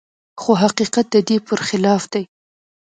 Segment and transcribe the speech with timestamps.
[0.41, 2.23] خو حقيقت د دې پرخلاف دی.